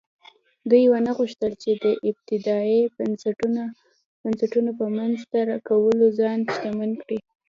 [0.69, 2.81] دوی ونه غوښتل چې د استبدادي
[4.23, 5.39] بنسټونو په رامنځته
[5.69, 7.17] کولو ځان شتمن کړي.